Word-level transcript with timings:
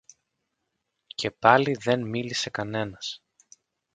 Και 1.07 1.31
πάλι 1.31 1.77
δε 1.79 1.97
μίλησε 1.97 2.49
κανένας 2.49 3.23